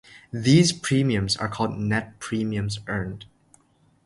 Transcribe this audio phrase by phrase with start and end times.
[0.33, 3.25] These premiums are called "net premiums earned".